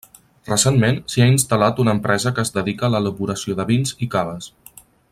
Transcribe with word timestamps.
Recentment 0.51 0.95
s'hi 1.15 1.23
ha 1.25 1.27
instal·lat 1.33 1.81
una 1.85 1.95
empresa 1.97 2.33
que 2.39 2.45
es 2.47 2.53
dedica 2.57 2.87
a 2.87 2.91
l'elaboració 2.95 3.59
de 3.61 3.67
vins 3.75 3.95
i 4.07 4.09
caves. 4.17 4.51